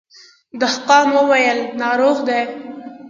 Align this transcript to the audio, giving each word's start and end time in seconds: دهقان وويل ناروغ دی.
دهقان 0.59 1.07
وويل 1.17 1.59
ناروغ 1.79 2.17
دی. 2.27 2.41